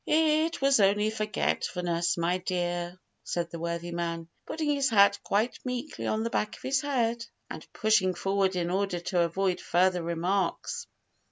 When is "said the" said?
3.23-3.59